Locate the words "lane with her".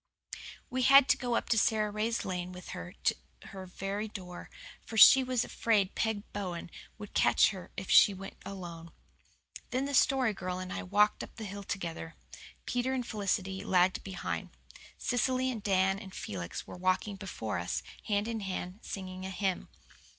2.25-2.93